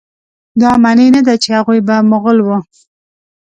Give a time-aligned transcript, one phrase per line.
[0.61, 2.57] دا معنی نه ده چې هغوی به مغول وه.